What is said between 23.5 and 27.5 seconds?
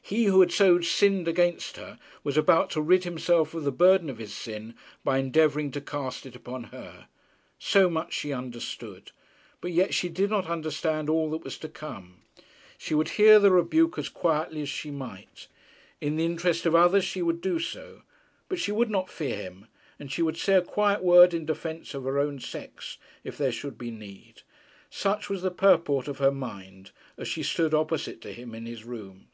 should be need. Such was the purport of her mind as she